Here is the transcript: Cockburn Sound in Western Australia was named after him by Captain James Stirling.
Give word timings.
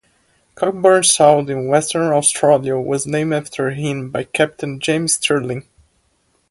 Cockburn 0.55 1.03
Sound 1.03 1.47
in 1.51 1.67
Western 1.67 2.11
Australia 2.11 2.75
was 2.75 3.05
named 3.05 3.35
after 3.35 3.69
him 3.69 4.09
by 4.09 4.23
Captain 4.23 4.79
James 4.79 5.13
Stirling. 5.13 5.67